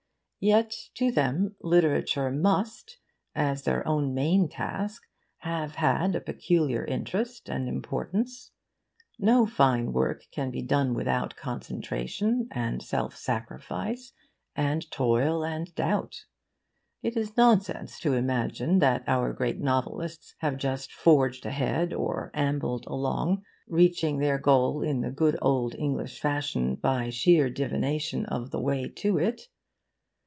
[0.43, 2.97] Yet to them literature must,
[3.35, 5.03] as their own main task,
[5.37, 8.49] have had a peculiar interest and importance.
[9.19, 14.13] No fine work can be done without concentration and self sacrifice
[14.55, 16.25] and toil and doubt.
[17.03, 22.87] It is nonsense to imagine that our great novelists have just forged ahead or ambled
[22.87, 28.59] along, reaching their goal, in the good old English fashion, by sheer divination of the
[28.59, 29.43] way to it.